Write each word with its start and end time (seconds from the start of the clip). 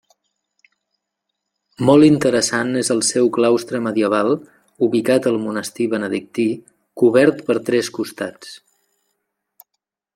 Molt 1.89 2.07
interessant 2.07 2.79
és 2.79 2.89
el 2.95 3.03
seu 3.09 3.29
claustre 3.35 3.81
medieval, 3.89 4.31
ubicat 4.87 5.29
al 5.33 5.37
monestir 5.45 5.87
benedictí, 5.95 6.47
cobert 7.03 7.45
per 7.51 7.59
tres 7.69 7.93
costats. 7.99 8.57